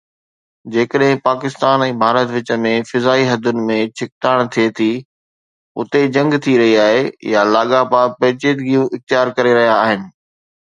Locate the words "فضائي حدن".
2.93-3.61